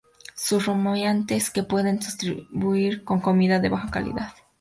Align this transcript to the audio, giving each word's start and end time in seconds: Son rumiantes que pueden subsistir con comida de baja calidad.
Son 0.45 0.57
rumiantes 0.59 1.51
que 1.51 1.61
pueden 1.71 2.01
subsistir 2.01 3.03
con 3.03 3.19
comida 3.21 3.59
de 3.59 3.69
baja 3.69 3.91
calidad. 3.91 4.33